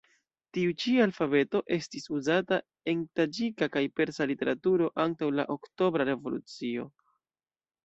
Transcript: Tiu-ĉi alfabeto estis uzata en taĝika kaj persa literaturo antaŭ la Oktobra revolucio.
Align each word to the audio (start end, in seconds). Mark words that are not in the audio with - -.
Tiu-ĉi 0.57 0.93
alfabeto 1.03 1.61
estis 1.77 2.09
uzata 2.19 2.59
en 2.95 3.05
taĝika 3.21 3.69
kaj 3.77 3.85
persa 4.01 4.29
literaturo 4.33 4.91
antaŭ 5.07 5.31
la 5.39 5.49
Oktobra 5.59 6.11
revolucio. 6.13 6.91